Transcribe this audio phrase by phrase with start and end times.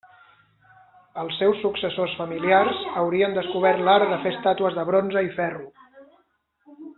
[1.23, 5.69] Els seus successors familiars haurien descobert l'art de fer estàtues en bronze i ferro.